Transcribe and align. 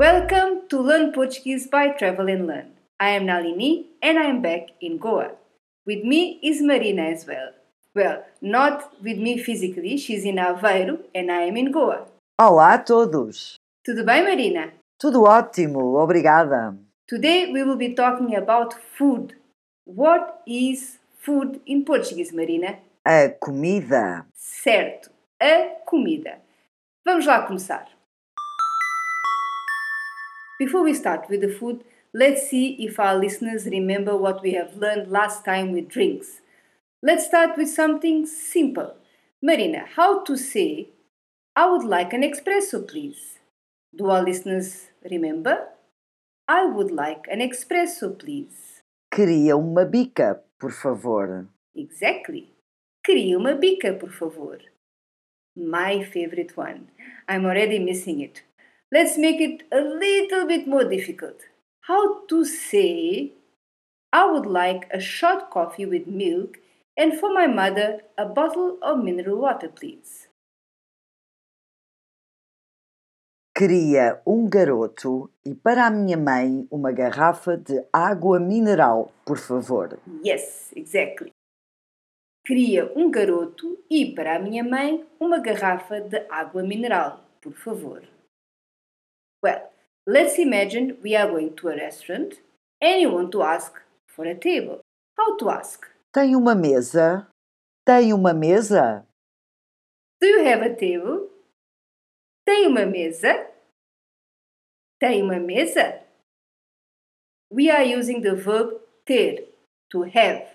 Learn 0.00 1.12
Portuguese 1.12 1.66
by 1.66 1.88
Travel 1.90 2.30
and 2.30 2.46
Learn. 2.46 2.72
I 2.98 3.10
am 3.10 3.26
Nalini 3.26 3.84
and 4.00 4.18
I 4.18 4.30
am 4.30 4.40
back 4.40 4.70
in 4.80 4.96
Goa. 4.96 5.32
With 5.84 6.04
me 6.04 6.40
is 6.42 6.62
Marina 6.62 7.02
as 7.02 7.26
well. 7.26 7.50
Well, 7.94 8.24
not 8.40 8.94
with 9.02 9.18
me 9.18 9.36
physically, 9.36 9.98
she's 9.98 10.24
in 10.24 10.36
Aveiro 10.36 11.00
and 11.14 11.30
I 11.30 11.42
am 11.42 11.58
in 11.58 11.70
Goa. 11.70 12.06
Olá 12.40 12.76
a 12.76 12.78
todos! 12.78 13.56
Tudo 13.86 14.02
bem, 14.02 14.22
Marina? 14.22 14.72
Tudo 14.98 15.24
ótimo, 15.24 15.96
obrigada. 15.96 16.74
Today 17.06 17.52
we 17.52 17.62
will 17.62 17.76
be 17.76 17.94
talking 17.94 18.34
about 18.34 18.72
food. 18.96 19.36
What 19.84 20.40
is 20.46 20.98
food 21.18 21.60
in 21.66 21.84
Portuguese, 21.84 22.32
Marina? 22.32 22.78
A 23.04 23.28
comida. 23.38 24.24
Certo, 24.32 25.10
a 25.38 25.76
comida. 25.84 26.38
Vamos 27.04 27.26
lá 27.26 27.42
começar. 27.42 27.99
Before 30.60 30.82
we 30.82 30.92
start 30.92 31.30
with 31.30 31.40
the 31.40 31.48
food, 31.48 31.84
let's 32.12 32.50
see 32.50 32.76
if 32.84 33.00
our 33.00 33.16
listeners 33.16 33.64
remember 33.64 34.14
what 34.14 34.42
we 34.42 34.52
have 34.52 34.76
learned 34.76 35.10
last 35.10 35.42
time 35.42 35.72
with 35.72 35.88
drinks. 35.88 36.42
Let's 37.02 37.24
start 37.24 37.56
with 37.56 37.70
something 37.70 38.26
simple. 38.26 38.94
Marina, 39.42 39.86
how 39.96 40.22
to 40.24 40.36
say, 40.36 40.90
I 41.56 41.64
would 41.70 41.84
like 41.84 42.12
an 42.12 42.20
espresso, 42.20 42.86
please? 42.86 43.38
Do 43.96 44.10
our 44.10 44.22
listeners 44.22 44.88
remember? 45.10 45.68
I 46.46 46.66
would 46.66 46.90
like 46.90 47.24
an 47.32 47.40
espresso, 47.40 48.18
please. 48.18 48.82
Queria 49.10 49.56
uma 49.56 49.86
bica, 49.86 50.40
por 50.58 50.72
favor. 50.72 51.48
Exactly. 51.74 52.50
Queria 53.02 53.38
uma 53.38 53.54
bica, 53.54 53.98
por 53.98 54.10
favor. 54.10 54.58
My 55.56 56.04
favorite 56.04 56.54
one. 56.54 56.88
I'm 57.26 57.46
already 57.46 57.78
missing 57.78 58.20
it. 58.20 58.42
Let's 58.92 59.16
make 59.16 59.40
it 59.40 59.62
a 59.70 59.80
little 59.80 60.48
bit 60.48 60.66
more 60.66 60.82
difficult. 60.82 61.46
How 61.82 62.26
to 62.26 62.44
say, 62.44 63.30
I 64.12 64.26
would 64.26 64.46
like 64.46 64.88
a 64.92 64.98
short 64.98 65.48
coffee 65.48 65.86
with 65.86 66.08
milk 66.08 66.58
and 66.96 67.14
for 67.14 67.32
my 67.32 67.46
mother 67.46 68.00
a 68.18 68.26
bottle 68.26 68.78
of 68.82 68.98
mineral 68.98 69.38
water, 69.38 69.68
please. 69.68 70.26
Queria 73.56 74.20
um 74.26 74.48
garoto 74.48 75.30
e 75.46 75.54
para 75.54 75.86
a 75.86 75.90
minha 75.90 76.16
mãe 76.16 76.66
uma 76.68 76.90
garrafa 76.90 77.56
de 77.56 77.84
água 77.92 78.40
mineral, 78.40 79.12
por 79.24 79.38
favor. 79.38 80.00
Yes, 80.24 80.72
exactly. 80.74 81.30
Queria 82.44 82.90
um 82.96 83.08
garoto 83.08 83.78
e 83.88 84.12
para 84.16 84.34
a 84.34 84.38
minha 84.40 84.64
mãe 84.64 85.06
uma 85.20 85.38
garrafa 85.38 86.00
de 86.00 86.26
água 86.28 86.64
mineral, 86.64 87.24
por 87.40 87.52
favor. 87.52 88.02
Well, 89.42 89.70
let's 90.06 90.38
imagine 90.38 90.98
we 91.02 91.16
are 91.16 91.26
going 91.26 91.56
to 91.56 91.68
a 91.68 91.76
restaurant 91.76 92.34
and 92.80 93.00
you 93.00 93.10
want 93.10 93.32
to 93.32 93.42
ask 93.42 93.72
for 94.06 94.26
a 94.26 94.34
table. 94.34 94.80
How 95.16 95.36
to 95.38 95.50
ask? 95.50 95.86
Tem 96.12 96.34
uma 96.36 96.54
mesa? 96.54 97.26
Tem 97.86 98.12
uma 98.12 98.34
mesa? 98.34 99.06
Do 100.20 100.26
you 100.26 100.44
have 100.44 100.62
a 100.62 100.74
table? 100.74 101.28
Tem 102.44 102.66
uma 102.66 102.84
mesa? 102.84 103.46
Tem 105.00 105.22
uma 105.22 105.40
mesa? 105.40 106.00
We 107.50 107.70
are 107.70 107.84
using 107.84 108.20
the 108.20 108.34
verb 108.34 108.80
ter, 109.06 109.46
to 109.90 110.02
have, 110.02 110.46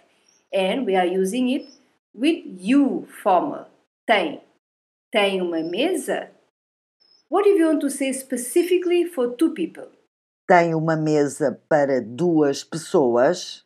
and 0.54 0.86
we 0.86 0.96
are 0.96 1.06
using 1.06 1.50
it 1.50 1.68
with 2.14 2.44
you 2.60 3.08
formal. 3.24 3.68
Tem. 4.06 4.42
Tem 5.12 5.42
uma 5.42 5.64
mesa? 5.64 6.30
What 7.28 7.48
if 7.48 7.58
you 7.58 7.66
want 7.66 7.82
to 7.82 7.90
say 7.90 8.14
specifically 8.14 9.06
for 9.06 9.36
two 9.36 9.54
people? 9.54 9.92
Tem 10.48 10.76
uma 10.76 10.96
mesa 10.96 11.60
para 11.68 12.00
duas 12.00 12.64
pessoas? 12.64 13.66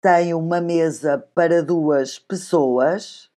Tem 0.00 0.32
uma 0.32 0.60
mesa 0.60 1.18
para 1.18 1.60
duas 1.60 2.16
pessoas? 2.16 3.28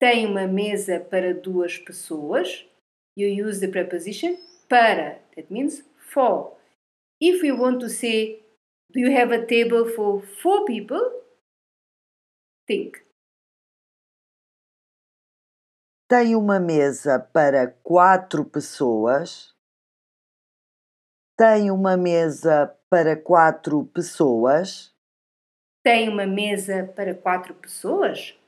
Tem 0.00 0.26
uma 0.26 0.46
mesa 0.46 0.98
para 0.98 1.34
duas 1.34 1.76
pessoas? 1.76 2.66
You 3.14 3.28
use 3.28 3.60
the 3.60 3.68
preposition 3.68 4.38
para. 4.70 5.20
That 5.36 5.52
means 5.52 5.82
for. 5.98 6.56
If 7.20 7.42
we 7.42 7.52
want 7.52 7.80
to 7.80 7.90
say, 7.90 8.42
do 8.90 9.00
you 9.00 9.14
have 9.14 9.30
a 9.30 9.44
table 9.46 9.84
for 9.84 10.22
four 10.42 10.64
people? 10.64 11.22
Think. 12.66 13.04
Tem 16.12 16.36
uma 16.36 16.60
mesa 16.60 17.18
para 17.18 17.68
quatro 17.82 18.44
pessoas? 18.44 19.56
Tem 21.38 21.70
uma 21.70 21.96
mesa 21.96 22.78
para 22.90 23.16
quatro 23.16 23.86
pessoas? 23.86 24.94
Tem 25.82 26.10
uma 26.10 26.26
mesa 26.26 26.86
para 26.94 27.14
quatro 27.14 27.54
pessoas? 27.54 28.38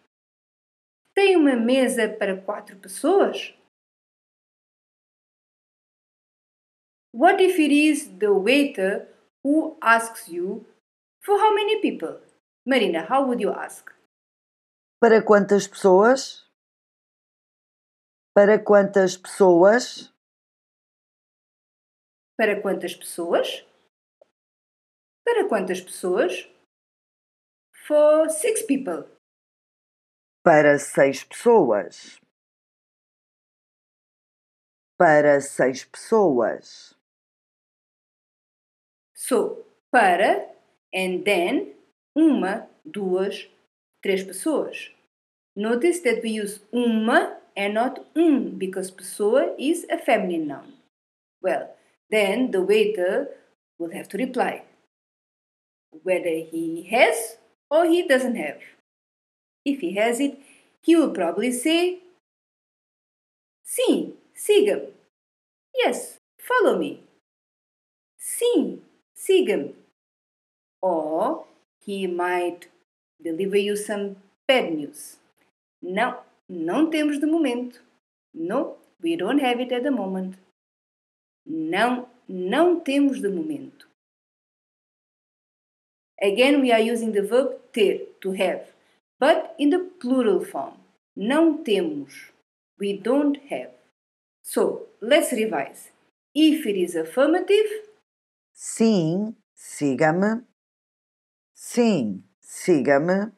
Tem 1.14 1.36
uma 1.36 1.56
mesa 1.56 2.06
para 2.06 2.38
quatro 2.38 2.76
pessoas? 2.76 3.54
What 7.14 7.42
if 7.42 7.58
it 7.58 7.72
is 7.72 8.08
the 8.18 8.28
waiter 8.28 9.08
who 9.42 9.78
asks 9.80 10.28
you 10.28 10.66
for 11.24 11.40
how 11.40 11.54
many 11.54 11.80
people? 11.80 12.20
Marina, 12.66 13.06
how 13.08 13.24
would 13.24 13.42
you 13.42 13.54
ask? 13.54 13.90
Para 15.00 15.22
quantas 15.22 15.66
pessoas? 15.66 16.43
Para 18.34 18.58
quantas 18.58 19.16
pessoas? 19.16 20.12
Para 22.36 22.60
quantas 22.60 22.92
pessoas? 22.92 23.64
Para 25.24 25.48
quantas 25.48 25.80
pessoas? 25.80 26.50
For 27.86 28.28
six 28.28 28.62
people. 28.66 29.04
Para 30.42 30.80
seis 30.80 31.22
pessoas. 31.22 32.20
Para 34.98 35.40
seis 35.40 35.84
pessoas. 35.84 36.98
So, 39.14 39.64
para 39.92 40.52
and 40.92 41.22
then 41.22 41.76
uma, 42.16 42.68
duas, 42.84 43.48
três 44.02 44.24
pessoas. 44.24 44.90
Notice 45.54 46.02
that 46.02 46.20
we 46.20 46.40
use 46.40 46.60
uma 46.72 47.43
and 47.56 47.74
not 47.74 48.04
um 48.16 48.58
because 48.58 48.90
pessoa 48.90 49.54
is 49.58 49.86
a 49.90 49.98
feminine 49.98 50.46
noun. 50.48 50.72
Well, 51.42 51.70
then 52.10 52.50
the 52.50 52.62
waiter 52.62 53.28
will 53.78 53.90
have 53.92 54.08
to 54.10 54.18
reply 54.18 54.62
whether 56.02 56.30
he 56.50 56.88
has 56.90 57.36
or 57.70 57.86
he 57.86 58.06
doesn't 58.06 58.36
have. 58.36 58.60
If 59.64 59.80
he 59.80 59.94
has 59.94 60.20
it, 60.20 60.38
he 60.82 60.96
will 60.96 61.10
probably 61.10 61.52
say, 61.52 62.00
Sim, 63.62 64.14
siga-me. 64.36 64.88
Yes, 65.74 66.18
follow 66.38 66.78
me. 66.78 67.00
Sim, 68.18 68.82
siga-me. 69.16 69.74
Or 70.82 71.44
he 71.80 72.06
might 72.06 72.68
deliver 73.22 73.56
you 73.56 73.76
some 73.76 74.16
bad 74.46 74.72
news. 74.74 75.16
Não, 75.82 76.18
não 76.48 76.90
temos 76.90 77.18
de 77.18 77.26
momento. 77.26 77.82
No, 78.32 78.78
we 79.02 79.16
don't 79.16 79.40
have 79.40 79.60
it 79.60 79.72
at 79.72 79.82
the 79.82 79.90
moment. 79.90 80.36
Não, 81.46 82.08
não 82.28 82.80
temos 82.80 83.20
de 83.20 83.28
momento. 83.28 83.88
Again, 86.20 86.60
we 86.60 86.72
are 86.72 86.80
using 86.80 87.12
the 87.12 87.22
verb 87.22 87.60
ter, 87.72 88.06
to 88.20 88.32
have, 88.32 88.72
but 89.20 89.54
in 89.58 89.70
the 89.70 89.78
plural 90.00 90.44
form. 90.44 90.74
Não 91.16 91.62
temos. 91.62 92.32
We 92.80 92.98
don't 92.98 93.38
have. 93.50 93.72
So, 94.42 94.88
let's 95.00 95.32
revise. 95.32 95.90
If 96.34 96.66
it 96.66 96.76
is 96.76 96.96
affirmative, 96.96 97.68
Sim, 98.56 99.34
siga-me. 99.54 100.44
Sim, 101.52 102.24
siga-me. 102.40 103.32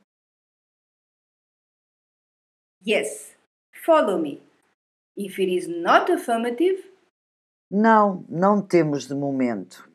Yes, 2.86 3.34
follow 3.84 4.18
me. 4.18 4.40
If 5.16 5.38
it 5.38 5.48
is 5.50 5.66
not 5.68 6.10
affirmative, 6.10 6.84
Não, 7.70 8.24
não 8.28 8.62
temos 8.62 9.08
de 9.08 9.14
momento. 9.14 9.88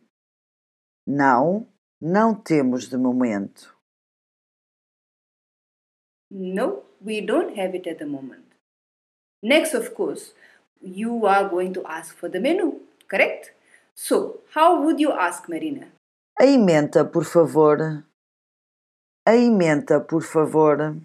Não, 1.08 1.66
não 2.02 2.36
temos 2.36 2.90
de 2.90 2.98
momento. 2.98 3.74
no, 6.30 6.84
we 7.02 7.22
don't 7.22 7.58
have 7.58 7.74
it 7.76 7.88
at 7.90 7.98
the 8.00 8.06
moment. 8.06 8.44
Next, 9.44 9.74
of 9.74 9.94
course, 9.96 10.34
you 10.82 11.26
are 11.26 11.50
going 11.50 11.74
to 11.74 11.84
ask 11.86 12.16
for 12.18 12.30
the 12.30 12.40
menu, 12.40 12.80
correct? 13.10 13.52
So, 13.96 14.40
how 14.54 14.82
would 14.84 15.00
you 15.00 15.12
ask, 15.12 15.48
Marina? 15.50 15.88
A 16.40 16.46
emenda, 16.46 17.04
por 17.06 17.24
favor. 17.26 18.04
A 19.28 19.36
emenda, 19.36 20.00
por 20.00 20.22
favor. 20.24 20.96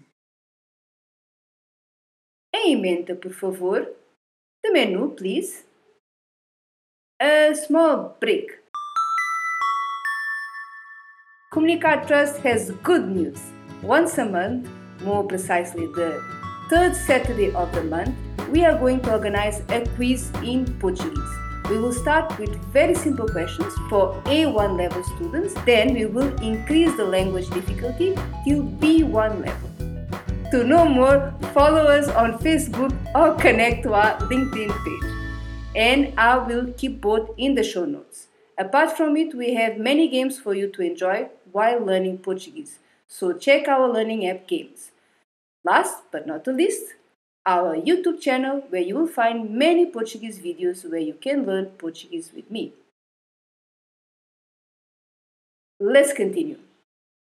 A 2.67 2.71
emenda, 2.71 3.15
por 3.15 3.31
favor. 3.31 3.87
The 4.61 4.73
menu, 4.73 5.07
please. 5.15 5.63
A 7.21 7.55
small 7.55 8.17
break. 8.19 8.59
Comunicar 11.53 12.05
Trust 12.05 12.39
has 12.39 12.71
good 12.83 13.07
news. 13.07 13.39
Once 13.81 14.17
a 14.17 14.25
month, 14.25 14.67
more 15.01 15.23
precisely 15.23 15.85
the 15.95 16.21
third 16.69 16.93
Saturday 16.93 17.53
of 17.53 17.71
the 17.71 17.83
month, 17.83 18.13
we 18.51 18.65
are 18.65 18.77
going 18.77 18.99
to 18.99 19.13
organize 19.13 19.61
a 19.69 19.87
quiz 19.95 20.29
in 20.43 20.65
Portuguese. 20.77 21.33
We 21.69 21.77
will 21.77 21.93
start 21.93 22.37
with 22.37 22.53
very 22.73 22.95
simple 22.95 23.29
questions 23.29 23.73
for 23.89 24.21
A1 24.25 24.77
level 24.77 25.03
students, 25.15 25.53
then 25.65 25.93
we 25.93 26.05
will 26.05 26.35
increase 26.41 26.93
the 26.97 27.05
language 27.05 27.49
difficulty 27.49 28.13
till 28.43 28.63
B1 28.63 29.45
level. 29.45 29.66
To 30.51 30.63
know 30.63 30.87
more, 30.87 31.33
follow 31.53 31.87
us 31.87 32.07
on 32.07 32.39
Facebook 32.39 32.95
or 33.13 33.35
connect 33.35 33.83
to 33.83 33.93
our 33.93 34.17
LinkedIn 34.29 34.71
page. 34.85 35.11
And 35.75 36.13
I 36.17 36.37
will 36.37 36.71
keep 36.77 37.01
both 37.01 37.31
in 37.37 37.55
the 37.55 37.65
show 37.65 37.83
notes. 37.83 38.27
Apart 38.57 38.95
from 38.95 39.17
it, 39.17 39.35
we 39.35 39.55
have 39.55 39.77
many 39.77 40.07
games 40.07 40.39
for 40.39 40.53
you 40.53 40.67
to 40.71 40.81
enjoy 40.81 41.27
while 41.51 41.83
learning 41.83 42.19
Portuguese. 42.19 42.79
So 43.09 43.33
check 43.33 43.67
our 43.67 43.91
learning 43.91 44.25
app 44.25 44.47
games. 44.47 44.91
Last 45.65 46.03
but 46.11 46.25
not 46.25 46.45
the 46.45 46.53
least, 46.53 46.93
our 47.45 47.75
YouTube 47.75 48.21
channel 48.21 48.63
where 48.69 48.81
you 48.81 48.95
will 48.95 49.07
find 49.07 49.51
many 49.51 49.85
Portuguese 49.85 50.39
videos 50.39 50.89
where 50.89 51.01
you 51.01 51.13
can 51.13 51.45
learn 51.45 51.65
Portuguese 51.77 52.31
with 52.33 52.49
me. 52.49 52.71
Let's 55.77 56.13
continue. 56.13 56.59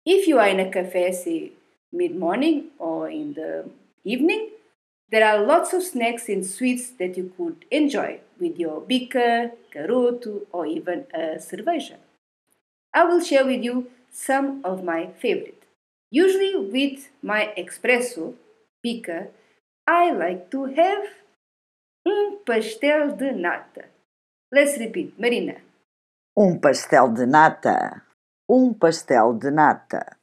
If 0.05 0.27
you 0.27 0.37
are 0.37 0.47
in 0.47 0.59
a 0.59 0.71
cafe, 0.71 1.11
say 1.11 1.51
mid 1.91 2.15
morning 2.15 2.67
or 2.79 3.09
in 3.09 3.33
the 3.33 3.69
evening, 4.03 4.49
there 5.09 5.25
are 5.25 5.43
lots 5.43 5.73
of 5.73 5.83
snacks 5.83 6.27
and 6.27 6.45
sweets 6.45 6.89
that 6.99 7.15
you 7.15 7.31
could 7.37 7.65
enjoy 7.71 8.19
with 8.39 8.59
your 8.59 8.81
bica, 8.81 9.51
garoto, 9.73 10.41
or 10.51 10.65
even 10.65 11.05
a 11.13 11.37
cerveja. 11.39 11.95
I 12.93 13.05
will 13.05 13.21
share 13.21 13.45
with 13.45 13.63
you 13.63 13.87
some 14.11 14.61
of 14.65 14.83
my 14.83 15.11
favorite. 15.19 15.63
Usually 16.11 16.55
with 16.55 17.09
my 17.21 17.53
espresso, 17.57 18.33
bica, 18.83 19.27
I 19.87 20.11
like 20.11 20.51
to 20.51 20.65
have 20.65 21.05
um 22.05 22.39
pastel 22.45 23.15
de 23.15 23.31
nata. 23.31 23.85
Let's 24.51 24.77
repeat, 24.77 25.19
Marina. 25.19 25.55
Um 26.35 26.59
pastel 26.59 27.13
de 27.13 27.25
nata. 27.25 28.03
Um 28.49 28.73
pastel 28.73 29.33
de 29.33 29.51
nata. 29.51 30.16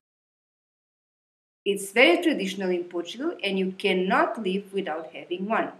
It's 1.64 1.92
very 1.92 2.22
traditional 2.22 2.70
in 2.70 2.84
Portugal 2.84 3.34
and 3.42 3.58
you 3.58 3.72
cannot 3.72 4.42
live 4.42 4.72
without 4.72 5.12
having 5.14 5.48
one. 5.48 5.72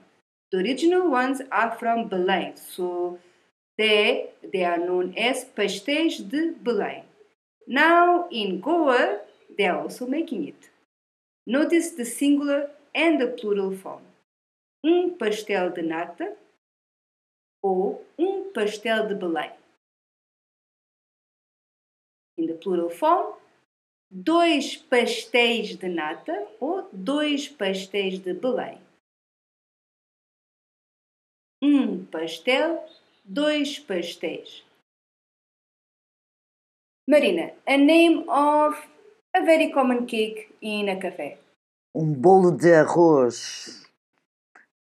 The 0.51 0.59
original 0.59 1.11
ones 1.11 1.43
are 1.53 1.73
from 1.73 2.09
Belém, 2.09 2.59
so 2.59 3.19
there 3.77 4.29
they 4.53 4.65
are 4.65 4.79
known 4.79 5.15
as 5.19 5.45
pastéis 5.45 6.19
de 6.27 6.53
Belém. 6.53 7.03
Now 7.67 8.29
in 8.31 8.61
Goa, 8.61 9.21
they 9.59 9.67
are 9.67 9.79
also 9.79 10.07
making 10.07 10.49
it. 10.49 10.71
Notice 11.47 11.91
the 11.91 12.05
singular 12.05 12.71
and 12.95 13.21
the 13.21 13.27
plural 13.27 13.77
form. 13.77 14.03
Um 14.83 15.11
pastel 15.19 15.71
de 15.71 15.83
nata 15.83 16.35
ou 17.63 18.03
um 18.19 18.51
pastel 18.55 19.07
de 19.07 19.15
Belém. 19.15 19.51
In 22.39 22.47
the 22.47 22.55
plural 22.55 22.91
form, 22.91 23.35
dois 24.15 24.77
pastéis 24.77 25.77
de 25.77 25.89
nata 25.89 26.47
ou 26.61 26.89
dois 26.93 27.49
pastéis 27.49 28.21
de 28.21 28.33
Belém. 28.33 28.81
Um 31.61 32.07
pastel, 32.07 32.87
dois 33.25 33.81
pastéis. 33.81 34.65
Marina, 37.09 37.53
a 37.67 37.77
name 37.77 38.25
of 38.29 38.77
a 39.35 39.45
very 39.45 39.73
common 39.73 40.07
cake 40.07 40.55
in 40.63 40.89
a 40.89 40.97
café. 40.97 41.37
Um 41.93 42.13
bolo 42.13 42.53
de 42.53 42.73
arroz. 42.73 43.85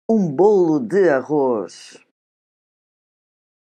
Um 0.07 0.31
bolo 0.31 0.79
de 0.79 1.09
arroz. 1.09 1.97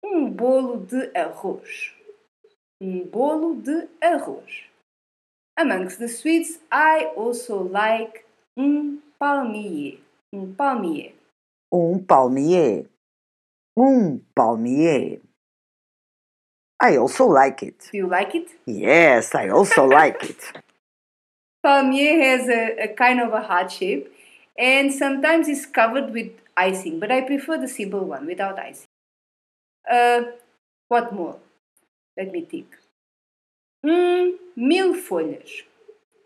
Um 0.05 0.31
bolo 0.31 0.85
de 0.85 1.11
arroz. 1.17 1.95
Um 2.79 3.03
bolo 3.07 3.55
de 3.55 3.89
arroz. 4.03 4.74
Amongst 5.57 5.99
the 6.01 6.09
sweets, 6.09 6.59
I 6.71 7.13
also 7.17 7.63
like 7.63 8.27
um 8.57 9.03
palmier. 9.21 9.99
Um 10.33 10.55
palmier. 10.59 11.13
Um 11.73 12.01
palmier. 12.01 12.87
Um 13.77 14.21
palmier. 14.37 15.21
I 16.81 16.97
also 16.97 17.27
like 17.27 17.63
it. 17.63 17.89
Do 17.93 17.99
you 17.99 18.09
like 18.09 18.35
it? 18.35 18.49
Yes, 18.67 19.35
I 19.35 19.49
also 19.49 19.85
like 19.99 20.23
it. 20.25 20.43
Palmier 21.65 22.21
has 22.21 22.49
a, 22.49 22.85
a 22.85 22.89
kind 22.89 23.21
of 23.21 23.33
a 23.33 23.41
heart 23.41 23.71
shape 23.71 24.13
and 24.59 24.93
sometimes 24.93 25.49
it's 25.49 25.67
covered 25.67 26.13
with 26.13 26.33
icing, 26.57 27.01
but 27.01 27.11
I 27.11 27.23
prefer 27.23 27.59
the 27.59 27.69
simple 27.69 28.05
one 28.05 28.27
without 28.27 28.59
icing. 28.59 28.87
Uh, 29.91 30.23
what 30.89 31.13
more? 31.15 31.39
Let 32.17 32.33
me 32.33 32.43
think. 32.43 32.77
Um, 33.85 34.39
mil 34.57 34.95
folhas. 34.95 35.63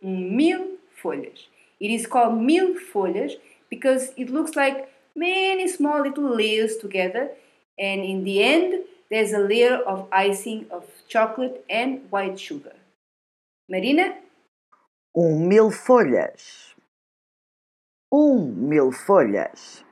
Um, 0.04 0.36
mil 0.36 0.78
folhas. 1.02 1.48
It 1.80 1.90
is 1.90 2.06
called 2.06 2.40
mil 2.40 2.74
folhas 2.74 3.32
because 3.68 4.12
it 4.16 4.30
looks 4.30 4.54
like 4.54 4.92
many 5.16 5.66
small 5.66 6.02
little 6.02 6.36
layers 6.36 6.76
together, 6.76 7.30
and 7.78 8.02
in 8.02 8.22
the 8.22 8.42
end, 8.42 8.84
there's 9.10 9.32
a 9.32 9.38
layer 9.38 9.76
of 9.76 10.06
icing 10.12 10.66
of 10.70 10.84
chocolate 11.08 11.64
and 11.68 12.06
white 12.10 12.38
sugar. 12.38 12.74
Marina? 13.68 14.14
Um 15.16 15.48
mil 15.48 15.72
folhas. 15.72 16.74
Um 18.12 18.68
mil 18.68 18.92
folhas. 18.92 19.82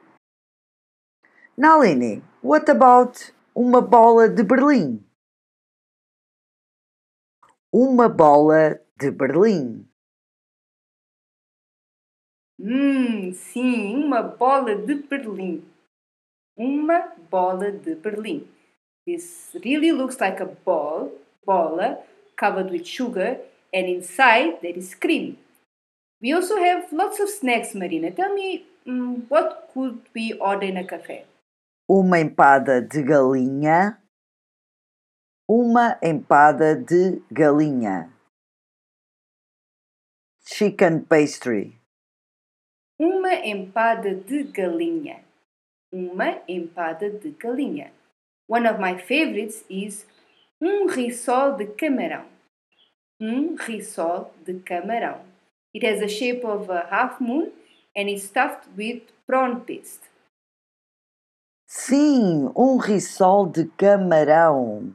Nalini, 1.58 2.22
what 2.42 2.68
about 2.68 3.32
uma 3.56 3.82
bola 3.82 4.28
de 4.28 4.44
Berlim? 4.44 5.00
Uma 7.72 8.08
bola 8.08 8.80
de 8.96 9.10
Berlim. 9.10 9.86
Hum, 12.58 13.32
sim, 13.34 13.96
uma 13.96 14.22
bola 14.22 14.74
de 14.74 14.94
Berlim. 14.94 15.64
Uma 16.56 17.12
bola 17.30 17.70
de 17.72 17.94
Berlim. 17.96 18.46
This 19.06 19.54
really 19.64 19.92
looks 19.92 20.18
like 20.20 20.40
a 20.40 20.46
ball, 20.46 21.12
bola, 21.44 21.98
covered 22.36 22.70
with 22.70 22.86
sugar, 22.86 23.38
and 23.74 23.88
inside 23.88 24.60
there 24.62 24.76
is 24.76 24.94
cream. 24.94 25.36
We 26.22 26.32
also 26.32 26.56
have 26.56 26.92
lots 26.92 27.20
of 27.20 27.28
snacks, 27.28 27.74
Marina. 27.74 28.10
Tell 28.10 28.32
me, 28.32 28.64
mm, 28.86 29.28
what 29.28 29.70
could 29.74 30.00
we 30.14 30.32
order 30.34 30.66
in 30.66 30.76
a 30.76 30.84
cafe? 30.84 31.24
Uma 31.88 32.18
empada 32.18 32.80
de 32.80 33.02
galinha. 33.02 33.98
Uma 35.48 35.96
empada 36.02 36.74
de 36.74 37.22
galinha. 37.30 38.12
Chicken 40.44 41.04
pastry. 41.04 41.80
Uma 42.98 43.32
empada 43.32 44.12
de 44.12 44.42
galinha. 44.42 45.22
Uma 45.92 46.42
empada 46.48 47.08
de 47.08 47.30
galinha. 47.30 47.92
One 48.48 48.66
of 48.66 48.80
my 48.80 48.98
favorites 48.98 49.64
is 49.70 50.04
um 50.60 50.88
risol 50.88 51.56
de 51.56 51.66
camarão. 51.66 52.26
Um 53.20 53.54
risol 53.54 54.34
de 54.44 54.58
camarão. 54.58 55.24
It 55.72 55.86
has 55.86 56.00
the 56.00 56.08
shape 56.08 56.44
of 56.44 56.68
a 56.72 56.88
half 56.90 57.20
moon 57.20 57.52
and 57.96 58.08
is 58.08 58.24
stuffed 58.24 58.66
with 58.76 59.02
prawn 59.28 59.60
paste. 59.60 60.10
Sim, 61.68 62.50
um 62.56 62.78
risol 62.78 63.46
de 63.46 63.66
camarão. 63.78 64.92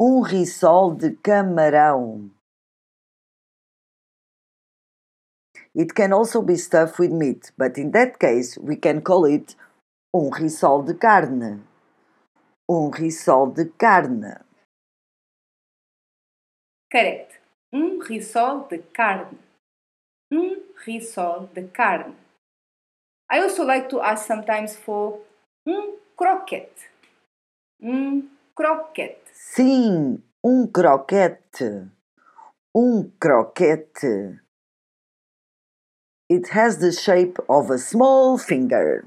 Um 0.00 0.22
risol 0.22 0.94
de 0.94 1.14
camarão. 1.16 2.30
It 5.74 5.94
can 5.94 6.12
also 6.12 6.42
be 6.42 6.56
stuffed 6.56 6.98
with 6.98 7.12
meat, 7.12 7.52
but 7.56 7.78
in 7.78 7.92
that 7.92 8.18
case 8.18 8.58
we 8.58 8.76
can 8.76 9.00
call 9.02 9.24
it 9.24 9.56
um 10.12 10.30
risol 10.30 10.84
de 10.84 10.94
carne. 10.94 11.62
Um 12.68 12.90
risol 12.90 13.52
de 13.52 13.66
carne. 13.66 14.40
Correct. 16.90 17.40
Um 17.72 18.00
risol 18.00 18.68
de 18.68 18.78
carne. 18.78 19.38
Um 20.32 20.62
risol 20.84 21.48
de 21.54 21.68
carne. 21.68 22.16
I 23.30 23.40
also 23.40 23.64
like 23.64 23.88
to 23.90 24.00
ask 24.00 24.26
sometimes 24.26 24.76
for 24.76 25.20
um 25.66 25.98
croquete. 26.16 26.90
Um 27.82 28.33
croquete. 28.54 29.20
Sim, 29.32 30.22
um 30.42 30.66
croquete. 30.66 31.90
Um 32.74 33.12
croquete. 33.20 34.40
It 36.28 36.48
has 36.48 36.78
the 36.78 36.92
shape 36.92 37.38
of 37.48 37.70
a 37.70 37.78
small 37.78 38.38
finger. 38.38 39.06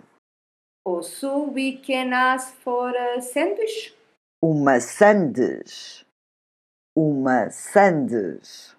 Also, 0.85 1.39
we 1.39 1.77
can 1.77 2.13
ask 2.13 2.53
for 2.63 2.89
a 2.95 3.21
sandwich. 3.21 3.93
Uma 4.41 4.79
sandes. 4.79 6.05
Uma 6.95 7.49
sandes. 7.51 8.75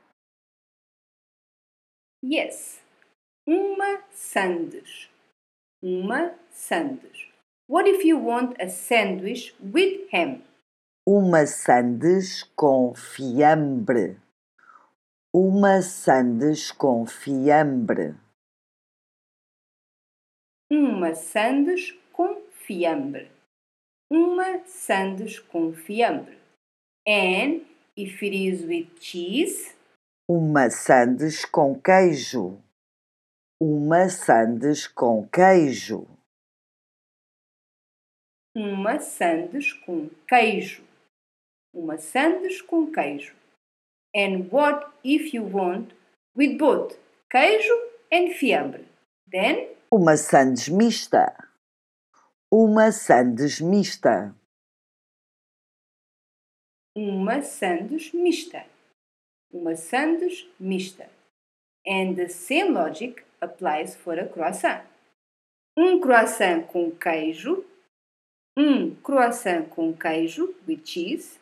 Yes. 2.23 2.81
Uma 3.47 4.01
sandes. 4.15 5.09
Uma 5.83 6.35
sandes. 6.51 7.27
What 7.67 7.87
if 7.87 8.05
you 8.05 8.17
want 8.17 8.57
a 8.59 8.71
sandwich 8.71 9.55
with 9.61 10.09
ham? 10.11 10.43
Uma 11.11 11.47
sandes 11.47 12.43
com 12.55 12.95
fiambre. 12.95 14.21
Uma 15.35 15.81
sandes 15.81 16.71
com 16.71 17.07
fiambre. 17.07 18.15
Uma 20.71 21.15
sandes 21.15 21.93
com 22.13 22.43
fiambre. 22.53 23.33
Uma 24.13 24.63
sandes 24.67 25.39
com 25.39 25.73
fiambre. 25.73 26.39
And 27.09 27.65
if 27.97 28.23
it 28.23 28.37
is 28.37 28.65
with 28.65 29.01
cheese, 29.01 29.75
Uma 30.29 30.69
sandes 30.69 31.43
com 31.47 31.81
queijo. 31.81 32.63
Uma 33.59 34.11
sandes 34.11 34.87
com 34.87 35.27
queijo. 35.27 36.07
uma 38.55 38.99
sandes 39.01 39.73
com 39.73 40.11
queijo. 40.29 40.88
Uma 41.79 41.97
sandes 41.97 42.61
com 42.61 42.91
queijo. 42.91 43.37
And 44.13 44.49
what 44.51 44.85
if 45.05 45.33
you 45.33 45.45
want 45.45 45.93
with 46.35 46.59
both 46.59 46.99
queijo 47.31 47.73
and 48.13 48.33
fiambre? 48.33 48.85
Then 49.31 49.69
Uma 49.93 50.17
sandes 50.17 50.69
mista. 50.69 51.33
Uma 52.51 52.91
sandes 52.91 53.61
mista. 53.61 54.35
uma 56.97 57.43
sandes 57.43 58.13
mista. 58.13 58.67
Uma 59.53 59.77
sandes 59.77 60.49
mista. 60.59 61.09
And 61.87 62.17
the 62.17 62.29
same 62.29 62.73
logic 62.73 63.23
applies 63.41 63.95
for 63.95 64.19
a 64.19 64.27
croissant. 64.27 64.83
Um 65.77 66.01
croissant 66.01 66.67
com 66.67 66.91
queijo. 66.91 67.65
Um 68.57 68.97
croissant 68.97 69.69
com 69.71 69.93
queijo, 69.93 70.53
with 70.67 70.83
cheese. 70.85 71.38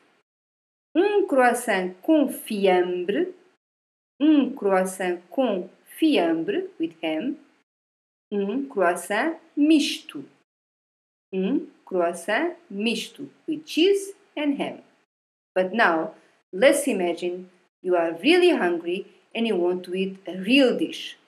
Um 0.97 1.27
croissant 1.29 1.95
com 2.03 2.27
fiambre. 2.27 3.35
Um 4.19 4.55
croissant 4.55 5.21
com 5.31 5.69
fiambre, 5.99 6.71
with 6.81 6.95
ham. 7.03 7.37
Um 8.33 8.67
croissant 8.67 9.37
misto. 9.55 10.25
Um 11.35 11.67
croissant 11.85 12.57
misto, 12.71 13.29
with 13.47 13.67
cheese 13.67 14.15
and 14.35 14.57
ham. 14.57 14.81
But 15.55 15.75
now, 15.75 16.15
let's 16.51 16.89
imagine 16.89 17.51
you 17.83 17.95
are 17.95 18.17
really 18.23 18.57
hungry 18.57 19.07
and 19.35 19.47
you 19.47 19.57
want 19.57 19.85
to 19.85 19.95
eat 19.95 20.17
a 20.27 20.39
real 20.39 20.79
dish, 20.79 21.19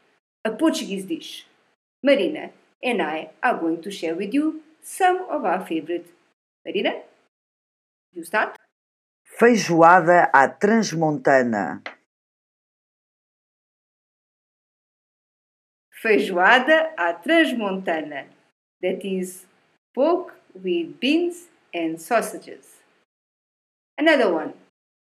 a 0.46 0.50
Portuguese 0.50 1.04
dish. 1.04 1.44
Marina 2.02 2.52
and 2.82 3.02
I 3.02 3.32
are 3.42 3.58
going 3.58 3.82
to 3.82 3.90
share 3.90 4.14
with 4.14 4.32
you 4.32 4.62
some 4.80 5.26
of 5.28 5.44
our 5.44 5.66
favorite. 5.66 6.06
Marina, 6.64 7.02
you 8.14 8.25
start? 8.25 8.56
Feijoada 9.38 10.28
à 10.33 10.49
transmontana. 10.49 11.80
Feijoada 15.92 16.92
à 16.97 17.14
transmontana. 17.14 18.26
That 18.83 19.07
is 19.07 19.47
pork 19.95 20.35
with 20.57 20.99
beans 20.99 21.49
and 21.73 22.00
sausages. 22.00 22.83
Another 23.97 24.35
one. 24.35 24.54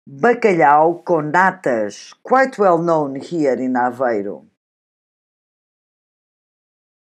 Bacalhau 0.07 1.01
com 1.03 1.31
natas. 1.31 2.13
Quite 2.21 2.59
well 2.59 2.77
known 2.77 3.15
here 3.15 3.59
in 3.59 3.73
Aveiro. 3.73 4.45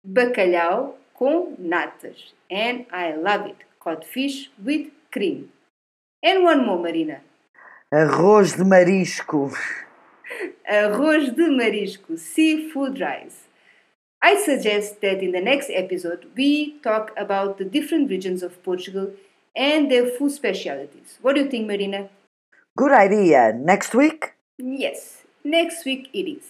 Bacalhau 0.05 0.99
com 1.17 1.55
natas. 1.57 2.31
And 2.51 2.85
I 2.91 3.15
love 3.15 3.47
it. 3.47 3.57
Codfish 3.79 4.51
with 4.63 4.91
cream. 5.11 5.49
And 6.23 6.43
one 6.43 6.65
more, 6.65 6.79
Marina. 6.79 7.19
Arroz 7.91 8.53
de 8.55 8.63
marisco. 8.63 9.51
Arroz 10.65 11.35
de 11.35 11.49
marisco, 11.49 12.17
seafood 12.17 12.99
rice. 13.01 13.49
I 14.21 14.41
suggest 14.41 15.01
that 15.01 15.21
in 15.21 15.33
the 15.33 15.41
next 15.41 15.69
episode 15.69 16.31
we 16.35 16.79
talk 16.81 17.11
about 17.17 17.57
the 17.57 17.65
different 17.65 18.09
regions 18.09 18.41
of 18.41 18.63
Portugal 18.63 19.11
and 19.53 19.91
their 19.91 20.05
food 20.05 20.31
specialities. 20.31 21.19
What 21.21 21.35
do 21.35 21.41
you 21.41 21.49
think, 21.49 21.67
Marina? 21.67 22.07
Good 22.77 22.93
idea. 22.93 23.51
Next 23.53 23.93
week? 23.93 24.33
Yes, 24.57 25.23
next 25.43 25.83
week 25.83 26.09
it 26.13 26.31
is. 26.31 26.45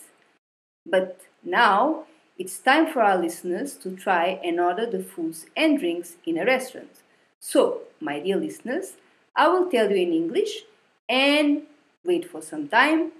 But 0.85 1.19
now 1.43 2.05
it's 2.37 2.59
time 2.59 2.93
for 2.93 3.01
our 3.01 3.17
listeners 3.17 3.75
to 3.77 3.95
try 3.95 4.39
and 4.43 4.59
order 4.59 4.85
the 4.85 5.03
foods 5.03 5.47
and 5.57 5.79
drinks 5.79 6.17
in 6.25 6.37
a 6.37 6.45
restaurant. 6.45 7.01
So, 7.39 7.81
my 7.99 8.19
dear 8.19 8.37
listeners, 8.37 8.93
I 9.35 9.47
will 9.47 9.69
tell 9.69 9.89
you 9.89 9.95
in 9.95 10.13
English 10.13 10.63
and 11.09 11.63
wait 12.05 12.29
for 12.29 12.41
some 12.41 12.67
time. 12.67 13.11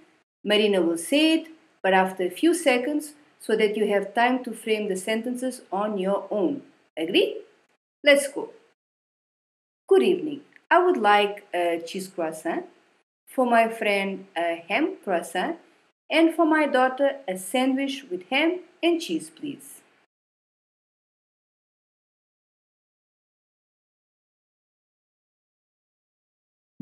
Marina 0.43 0.82
will 0.82 0.98
say 0.98 1.34
it, 1.34 1.48
but 1.82 1.93
after 1.93 2.24
a 2.24 2.29
few 2.29 2.53
seconds 2.53 3.13
so 3.39 3.55
that 3.55 3.75
you 3.75 3.88
have 3.88 4.13
time 4.13 4.43
to 4.43 4.51
frame 4.51 4.88
the 4.88 4.96
sentences 4.96 5.62
on 5.72 5.98
your 5.98 6.27
own. 6.32 6.62
Agree? 6.98 7.41
Let's 8.03 8.27
go. 8.27 8.50
Good 9.88 10.03
evening. 10.03 10.41
I 10.72 10.84
would 10.84 10.98
like 10.98 11.46
a 11.53 11.82
cheese 11.86 12.08
croissant, 12.08 12.65
for 13.27 13.46
my 13.46 13.67
friend 13.67 14.25
a 14.36 14.63
ham 14.67 14.98
croissant, 15.03 15.58
and 16.10 16.34
for 16.34 16.46
my 16.46 16.65
daughter 16.67 17.17
a 17.27 17.38
sandwich 17.38 18.05
with 18.10 18.24
ham 18.29 18.62
and 18.82 19.01
cheese, 19.01 19.29
please. 19.29 19.82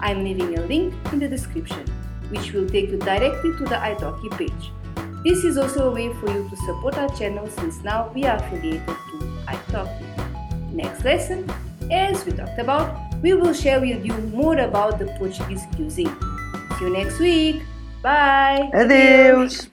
I'm 0.00 0.24
leaving 0.24 0.58
a 0.58 0.62
link 0.66 0.94
in 1.12 1.18
the 1.18 1.28
description, 1.28 1.86
which 2.28 2.52
will 2.52 2.68
take 2.68 2.90
you 2.90 2.98
directly 2.98 3.52
to 3.52 3.64
the 3.64 3.76
italki 3.76 4.30
page. 4.36 4.72
This 5.24 5.42
is 5.42 5.56
also 5.56 5.88
a 5.88 5.94
way 5.94 6.12
for 6.20 6.30
you 6.30 6.48
to 6.48 6.56
support 6.66 6.98
our 6.98 7.08
channel 7.16 7.48
since 7.48 7.82
now 7.82 8.12
we 8.14 8.24
are 8.24 8.36
affiliated 8.36 8.86
to 8.86 9.18
italki. 9.46 10.72
Next 10.72 11.04
lesson, 11.04 11.50
as 11.90 12.24
we 12.26 12.32
talked 12.32 12.58
about, 12.58 13.05
we 13.22 13.34
will 13.34 13.52
share 13.52 13.80
with 13.80 14.04
you 14.04 14.16
more 14.34 14.58
about 14.58 14.98
the 14.98 15.06
Portuguese 15.18 15.64
cuisine. 15.74 16.14
See 16.78 16.84
you 16.84 16.92
next 16.92 17.18
week. 17.18 17.62
Bye. 18.02 18.70
Adeus! 18.72 19.68